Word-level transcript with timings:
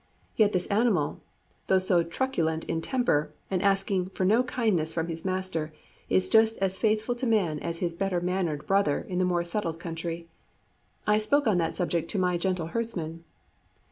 Yet 0.35 0.51
this 0.51 0.65
animal, 0.65 1.21
though 1.67 1.77
so 1.77 2.01
truculent 2.01 2.63
in 2.63 2.81
temper, 2.81 3.29
and 3.51 3.61
asking 3.61 4.07
for 4.15 4.25
no 4.25 4.41
kindness 4.41 4.95
from 4.95 5.09
his 5.09 5.23
master, 5.23 5.71
is 6.09 6.27
just 6.27 6.57
as 6.57 6.79
faithful 6.79 7.13
to 7.13 7.27
man 7.27 7.59
as 7.59 7.77
his 7.77 7.93
better 7.93 8.19
mannered 8.19 8.65
brother 8.65 9.01
in 9.01 9.19
the 9.19 9.25
more 9.25 9.43
settled 9.43 9.79
country. 9.79 10.27
I 11.05 11.19
spoke 11.19 11.45
on 11.45 11.59
that 11.59 11.75
subject 11.75 12.09
to 12.09 12.17
my 12.17 12.35
gentle 12.39 12.65
herdsman. 12.65 13.25